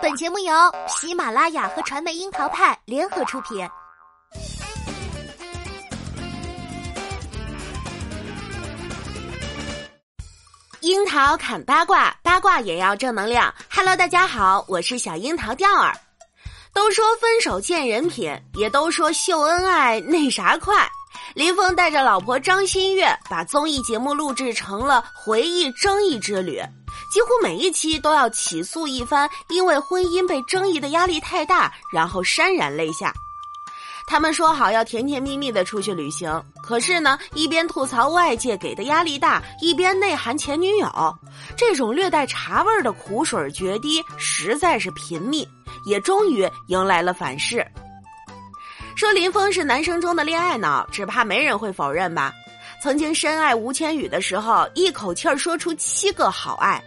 [0.00, 0.52] 本节目由
[0.88, 3.68] 喜马拉雅和传媒樱桃派联合出品。
[10.80, 13.52] 樱桃砍八卦，八卦也要正能量。
[13.70, 15.94] Hello，大家好，我是小樱桃调儿。
[16.72, 20.88] 都说分手见人品，也都说秀恩爱那啥快。
[21.34, 26.60] 林峰带着老婆张馨月，把综艺节目录制成了回忆争议之旅。
[27.14, 33.14] 几乎每一期都要起诉一番，因为婚姻被争议的压力太大，然后潸然泪下。
[34.04, 41.18] 他们说好要甜甜蜜蜜的出去旅行，可是呢，一边吐槽外界给的压力大，一边内涵前女友，
[41.56, 45.48] 这种略带茶味的苦水决堤实在是频密，
[45.86, 47.64] 也终于迎来了反噬。
[48.96, 52.32] 说林峰是男生中的恋爱脑，只怕没人会否认吧？
[52.82, 56.82] 曾经深爱吴千语的时候，一口气儿说出七个好爱。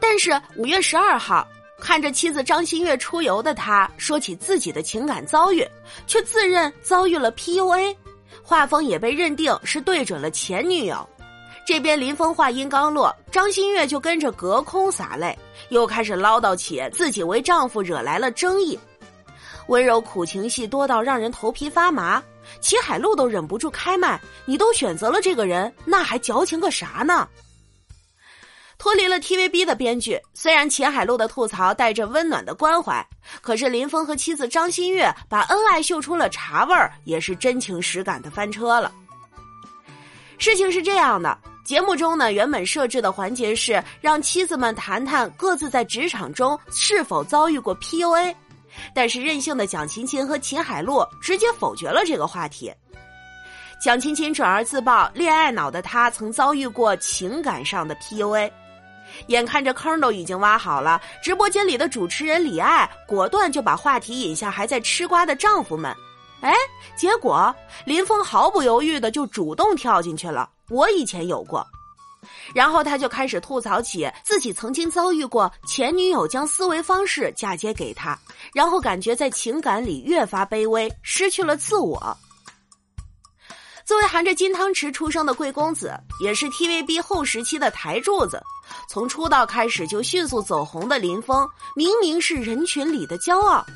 [0.00, 1.46] 但是五月十二号，
[1.78, 5.66] 看着妻子张馨月出游的他，说起自己的情感遭遇，
[6.06, 7.94] 却自认遭遇了 PUA，
[8.42, 11.06] 画风也被认定是对准了前女友。
[11.66, 18.78] 这边林峰话音刚落，张馨月就跟着隔空洒泪，又开始唠叨起自己为丈夫惹来了争议，
[19.68, 22.20] 温柔苦情戏多到让人头皮发麻。
[22.60, 27.28] 齐海璐都忍不住开麦：“你都选择了这个人，那还矫情个啥呢？”
[28.80, 33.06] 脱离了 TVB 的编剧，虽然秦海璐的吐槽带着温暖的关怀，
[33.42, 38.90] 可是林峰和妻子张馨月把恩爱秀出了茶味儿，也是真情实感的翻车了。
[40.38, 48.34] 事情是这样的，节目中呢，原本设置的环节是让妻子们谈谈各自在职场中是否遭遇过 PUA，
[48.94, 52.72] 但是任性的蒋勤勤和秦海璐直接否决了这个话题。
[53.78, 58.50] 蒋勤勤转而自曝恋爱脑的她曾遭遇过情感上的 PUA。
[59.28, 65.94] 眼看着坑都已经挖好了，直播间里的主持人李艾果断就把话题引向还在吃瓜的丈夫们。
[66.40, 66.54] 哎，
[66.96, 67.54] 结果
[67.84, 70.48] 林峰毫不犹豫的就主动跳进去了。
[70.70, 71.66] 我以前有过，
[72.54, 78.18] 然后他就开始吐槽起自己曾经遭遇过前女友将思维方式嫁接给他，
[78.54, 82.16] 然后感觉在情感里越发卑微，失去了自我。
[83.90, 88.40] 作为含着金汤匙出生的贵公子，也是 TVB 后时期的台柱子，
[88.88, 93.66] 从出道开始就迅速走红的林峰，明明是人群里的骄傲，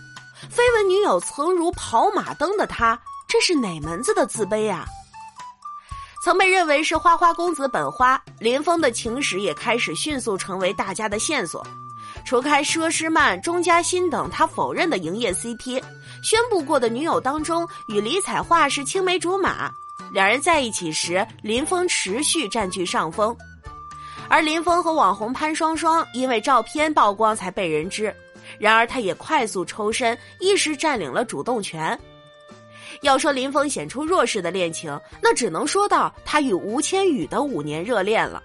[0.54, 4.84] 绯闻女友曾如跑马灯的他，这是哪门子的自卑啊？
[6.22, 11.66] 曾被认为是花花公子本花，林峰的情史也开始迅速成为大家的线索。
[12.24, 15.82] 除开佘诗曼、钟嘉欣等他否认的营业 CP，
[16.22, 19.68] 宣布过的女友当中，与李彩桦是青梅竹马。
[20.12, 23.36] 两人在一起时，林峰持续占据上风，
[24.28, 28.14] 而林峰和网红潘双双因为照片曝光才被人知。
[28.58, 31.98] 然而，他也快速抽身，一时占领了主动权。
[33.00, 38.42] 要说林峰显出弱势的恋情，那只能说到他与吴千语的五年热恋了。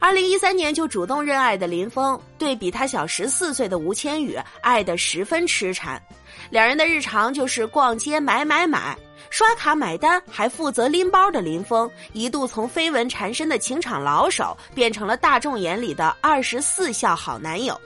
[0.00, 6.02] 二零一三年就主动认爱的林峰，对比他小十四岁的吴千语，爱得十分痴缠。
[6.50, 8.98] 两人的日常就是逛街买买买。
[9.32, 17.80] 刷卡买单还负责拎包的林峰，一度从绯闻缠身的情场老手，变成了大众眼里的二十四孝好男友。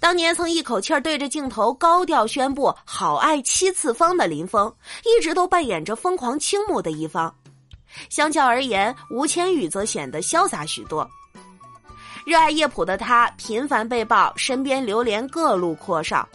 [0.00, 7.32] 当年曾一口气儿对着镜头高调宣布“好爱七次方”的林峰，一直都扮演着疯狂倾慕的一方。
[8.08, 11.06] 相较而言，吴千语则显得潇洒许多。
[12.24, 16.26] 热爱叶普的他，频繁被曝身边流连各路阔少。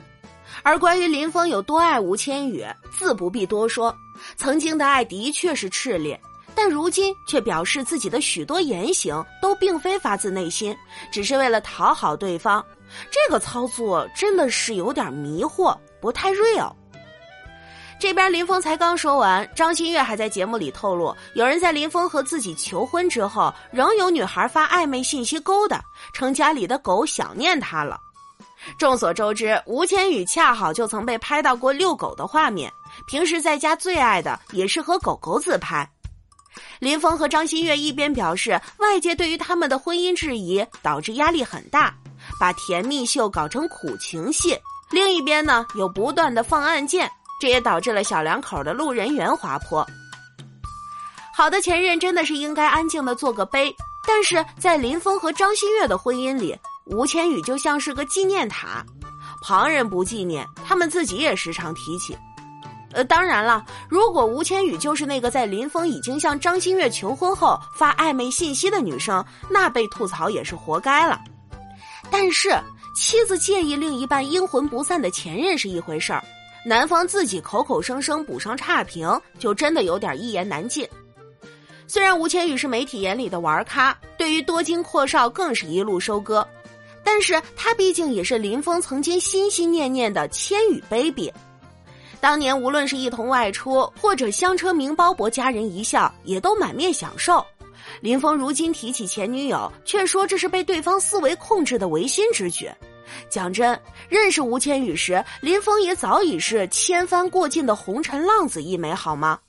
[0.68, 2.62] 而关于林峰有多爱吴千语，
[2.92, 3.96] 自不必多说。
[4.36, 6.20] 曾经的爱的确是炽烈，
[6.54, 10.76] 但如今却表示自己的许多言行都并非发自内心，
[11.10, 12.62] 只是为了讨好对方。
[13.10, 16.70] 这个操作真的是有点迷惑，不太 real。
[17.98, 27.98] 这边林峰才刚说完，张馨月还在节目里透露，有人在林峰和自己求婚之后，仍有女孩发暧昧信息勾搭，称家里的狗想念他了。
[28.78, 32.72] 众所周知，吴千语恰好就曾被拍到过遛狗的画面。
[33.08, 35.88] 平时在家最爱的也是和狗狗自拍。
[36.80, 41.96] 林峰和张馨月一边表示外界对于他们的婚姻质疑导致压力很大，
[42.40, 44.56] 把甜蜜秀搞成苦情戏；
[44.90, 47.10] 另一边呢有不断的放暗箭，
[47.40, 49.86] 这也导致了小两口的路人缘滑坡。
[51.36, 53.74] 好的前任真的是应该安静的做个碑，
[54.08, 56.58] 但是在林峰和张馨月的婚姻里。
[56.90, 58.86] 吴千语就像是个纪念塔，
[59.42, 62.18] 旁人不纪念，他们自己也时常提起。
[62.94, 71.20] 呃，当然了，如果吴千语就是那个在林峰已经向张馨月求婚后发暧昧信息的女生，那被吐槽也是活该了。
[72.10, 72.58] 但是
[72.96, 76.24] 妻子介意另一半阴魂不散的前任是一回事儿，
[76.66, 79.08] 男方自己口口声声补上差评，
[79.38, 80.88] 就真的有点一言难尽。
[81.90, 86.46] 虽然吴千语是媒体眼里的玩咖，对于多金阔少更是一路收割，
[87.10, 91.32] 但是他毕竟也是林峰曾经心心念念的千羽 baby。
[92.20, 97.44] 当年无论是一同外出，或者香车名包博佳人一笑，也都满面享受。
[98.02, 102.70] 林峰如今提起前女友，却说这是被对方思维控制的违心之举。
[103.30, 109.40] 讲真，认识吴千语时，林峰也早已是千帆过尽的红尘浪子一枚，好吗？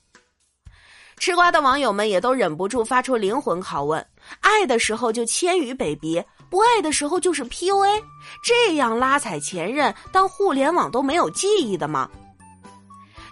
[1.17, 4.03] 吃瓜的网友们也都忍不住发出灵魂拷问：
[4.39, 8.01] 爱的时候就千羽 baby，不爱的时候就是 PUA，
[8.41, 12.09] 这样拉踩前任，当互联网都没有记忆的吗？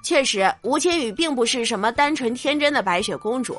[0.04, 3.58] 确实，吴千语并不是什么单纯天真的白雪公主，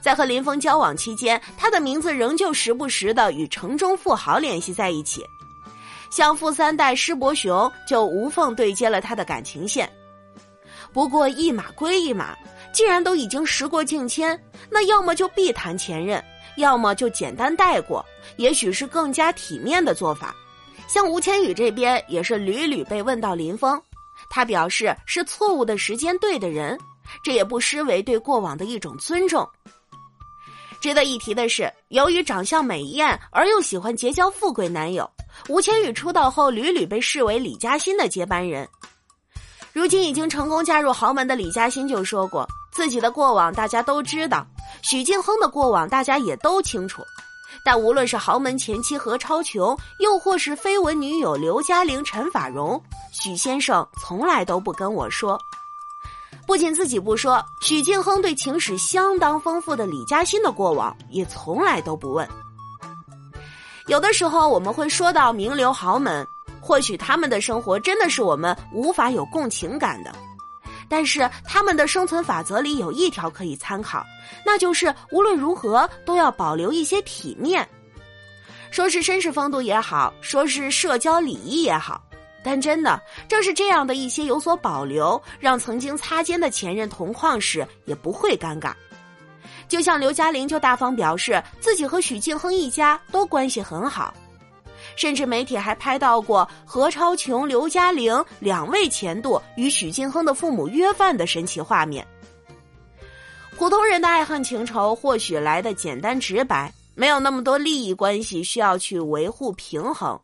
[0.00, 5.24] 在和林峰交往期间，她的名字仍旧时不时的与城中富豪联系在一起，
[6.10, 9.90] 像富三代施伯雄就无缝对接了他的感情线。
[10.92, 12.36] 不过一码归一码。
[12.72, 14.38] 既然都已经时过境迁，
[14.68, 16.22] 那要么就避谈前任，
[16.56, 18.04] 要么就简单带过，
[18.36, 20.34] 也许是更加体面的做法。
[20.88, 23.80] 像吴千语这边也是屡屡被问到林峰，
[24.30, 26.78] 他表示是错误的时间对的人，
[27.22, 29.48] 这也不失为对过往的一种尊重。
[30.80, 35.10] 值得一提的是，由于长相美艳而又喜欢结交富贵男友，
[35.48, 38.68] 吴千语出道后屡屡被视为李嘉欣的接班人。
[39.72, 42.46] 如今已经成功嫁入豪门的李嘉欣就说过。
[42.72, 44.46] 自己的过往大家都知道，
[44.88, 47.02] 许晋亨的过往大家也都清楚，
[47.64, 52.80] 但无论是豪门前妻何超琼，又或是绯闻女友刘嘉玲、陈法蓉，
[53.10, 55.36] 许先生从来都不跟我说。
[56.46, 62.28] 不仅自己不说，许晋亨对情史相当丰富的李嘉欣的过往也从来都不问。
[63.88, 66.24] 有的时候我们会说到名流豪门，
[66.60, 70.14] 或许他们的生活真的是我们无法有共情感的。
[70.88, 74.04] 但是他们的生存法则里有一条可以参考，
[74.44, 77.68] 那就是无论如何都要保留一些体面。
[78.70, 82.02] 说是绅士风度也好，说是社交礼仪也好，
[82.42, 88.72] 但真的正是这样的一些有所保留，让曾经擦肩的前任同框时也不会尴尬。
[89.68, 94.14] 就像刘嘉玲就大方表示自己和许晋亨一家都关系很好。
[94.94, 102.06] 甚至媒体还拍到过何超琼、刘嘉玲两位前度与许晋亨的父母约饭的神奇画面。
[103.56, 110.20] 普通人的爱恨情仇或许来的简单直白，没有那么多利益关系需要去维护平衡，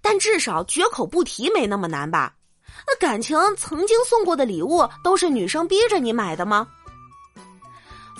[0.00, 2.34] 但至少绝口不提没那么难吧？
[2.86, 6.66] 那感情曾经送过的礼物都是女生逼着你买的吗？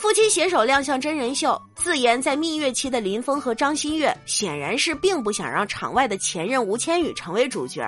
[0.01, 7.87] 夫妻携手亮相真人秀，自言在蜜月期的林峰和张馨月显然是并不想让场外的前任吴千语成为主角，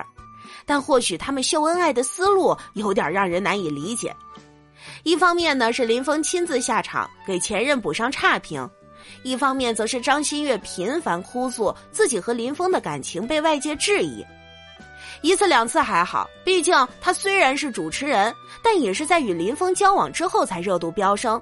[0.63, 4.15] 但或许他们秀恩爱的思路有点让人难以理解。
[5.01, 8.69] 一方面呢是林峰亲自下场给前任补上差评，
[9.23, 14.23] 一方面则是张馨月频繁哭诉自己和林峰的感情被外界质疑。
[15.23, 18.31] 一次两次还好，毕竟他虽然是主持人，
[18.61, 21.41] 但也是在与林峰交往之后才热度飙升。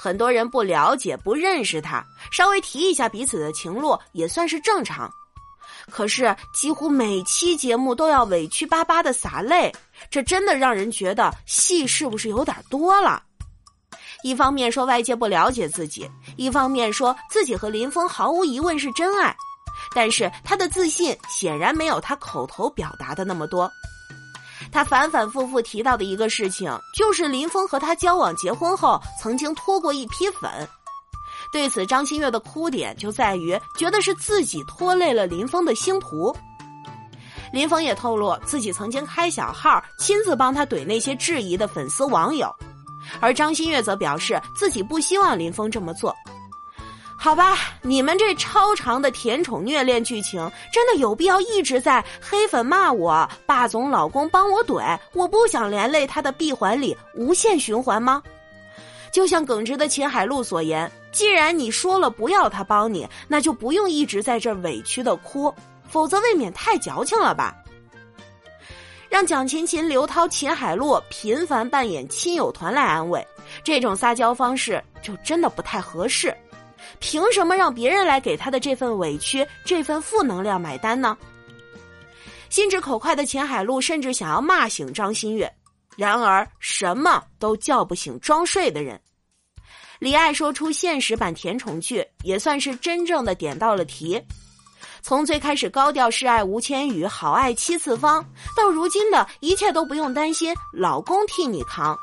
[0.00, 5.10] 很多人不了解、不认识他，稍微提一下彼此的情路也算是正常。
[5.90, 9.74] 可是几乎每期节目都要委屈巴巴的洒泪，
[10.08, 13.20] 这真的让人觉得戏是不是有点多了？
[14.22, 19.34] 一方面说外界不了解自己，一方面说自己和林峰毫无疑问是真爱，
[19.94, 23.68] 但是他的自信显然没有他口头表达的那么多。
[24.70, 30.50] 他反反复复提到的一个事情，就是林峰和他交往、结婚后曾经拖过一批粉。
[31.50, 36.34] 对此，张馨月的哭点就在于觉得是自己拖累了林峰的星途。
[37.50, 42.54] 林峰也透露自己曾经开小号，亲自帮他怼那些质疑的粉丝网友，
[43.20, 46.14] 而张馨月则表示自己不希望林峰这么做。
[47.20, 50.40] 好吧，你们这超长的甜宠虐恋剧情，
[50.72, 58.22] 真的有必要一直在黑粉骂我，霸总老公帮我怼，我不想连累他的闭环里无限循环吗？
[59.10, 65.52] 就像耿直的秦海璐所言，既然你说了不要他帮你，那就不用一直在这委屈的哭，
[65.88, 67.52] 否则未免太矫情了吧？
[69.08, 73.26] 让蒋勤勤、刘涛、秦海璐频繁扮演亲友团来安慰，
[73.64, 76.32] 这种撒娇方式就真的不太合适。
[76.98, 81.16] 凭什么让别人来给他的这份委屈、这份负能量买单呢？
[82.50, 85.52] 心直口快的秦海璐甚至想要骂醒张馨月，
[85.96, 88.98] 然而什么都叫不醒装睡的人。
[89.98, 94.22] 李艾说出现实版甜宠剧，也算是真正的点到了题。
[95.02, 98.24] 从最开始高调示爱吴千语、好爱七次方，
[98.56, 101.98] 到如今的一切都不用担心，老公替你扛。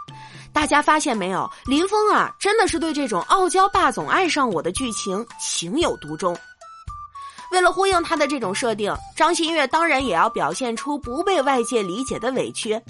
[0.56, 6.34] 大家发现没有，林峰啊，真的是对这种傲娇霸总爱上我的剧情情有独钟。
[7.52, 12.82] 为了呼应他的这种设定，张馨月当然也要表现出不被外界理解的委屈。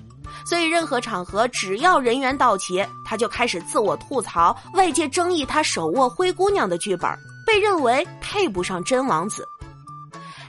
[0.45, 7.10] 所以，任何场合只要人员到齐，他就开始自我吐槽外界争议他手握灰姑娘的剧本，
[7.48, 9.43] 被认为配不上真王子。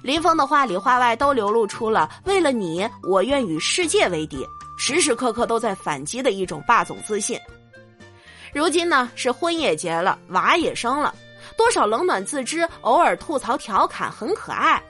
[0.03, 4.47] 林峰的话里话外都流露出了为了你，我愿与世界为敌，
[4.77, 7.41] 时时刻刻都在反击的一种霸总自信。
[8.53, 11.15] 如今呢，是婚也结了，娃也生了，
[11.57, 14.83] 多少冷暖自知，偶尔吐槽调侃很可爱，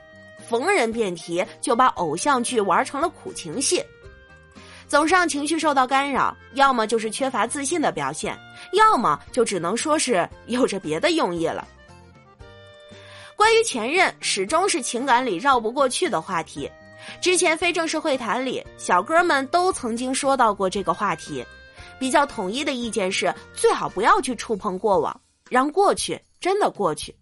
[0.49, 3.85] 逢人便提，就把偶像剧玩成了苦情戏。
[4.87, 8.38] 总是让情绪受到干扰，要么就是缺乏自信的表现，
[8.73, 11.66] 要么就只能说是有着别的用意了。
[13.35, 16.71] 关于前任，始终是情感里绕不过去的话题。
[17.21, 21.45] 之前非正式会谈里，小哥们都曾经说到过这个话题，
[21.99, 27.15] 比较统一的意见是，最好不要去触碰过往，让过去真的过去，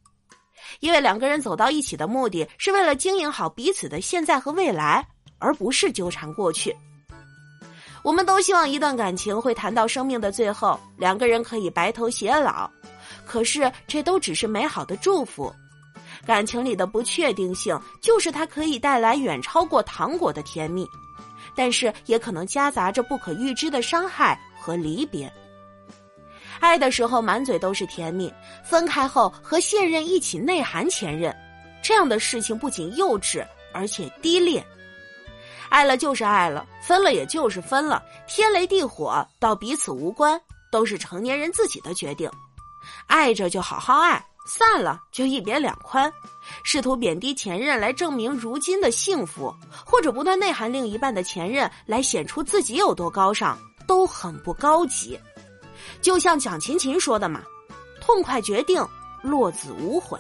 [0.81, 5.07] 因为两个人走到一起的目的是为了经营好彼此的现在和未来，
[5.39, 6.75] 而不是纠缠过去。
[8.03, 12.71] 我们都希望一段感情会谈到生命的最后，两个人可以白头偕老。
[13.25, 15.51] 可是这都只是美好的祝福，
[16.27, 20.89] 感情里的不确定性就是它可以带来远超过糖果的甜蜜，
[21.55, 25.31] 但是也可能夹杂着不可预知的伤害和离别。
[26.61, 28.33] 爱的时候满嘴都是甜蜜，
[28.65, 31.35] 分开后和现任一起内涵前任，
[31.83, 34.65] 这样的事情不仅幼稚，而且低劣。
[35.69, 40.41] 爱了就是爱了，分了也就是分了，天雷地火到彼此无关，
[40.71, 42.31] 都是成年人自己的决定。
[43.07, 46.13] 爱着就好好爱，散了就一别两宽。
[46.63, 55.19] 试图贬低前任来证明如今的幸福，或者不断内涵另一半的前任来显出自己有多高尚，都很不高级。
[56.03, 57.43] 就像蒋勤勤说的嘛
[58.01, 58.87] ：“痛快决定，
[59.23, 60.19] 落子无悔。”